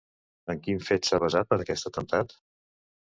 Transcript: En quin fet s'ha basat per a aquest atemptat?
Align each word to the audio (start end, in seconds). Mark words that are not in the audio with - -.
En 0.53 0.61
quin 0.67 0.79
fet 0.87 1.09
s'ha 1.09 1.19
basat 1.25 1.51
per 1.53 1.59
a 1.59 1.63
aquest 1.67 1.91
atemptat? 1.91 2.35